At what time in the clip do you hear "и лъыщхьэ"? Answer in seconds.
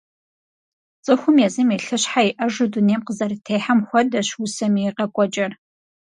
1.75-2.21